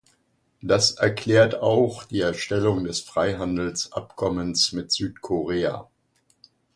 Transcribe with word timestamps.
Das 0.63 0.93
erklärt 0.93 1.61
auch 1.61 2.05
die 2.05 2.21
Erstellung 2.21 2.85
des 2.85 3.01
Freihandelsabkommens 3.01 4.71
mit 4.71 4.91
Südkorea. 4.91 5.91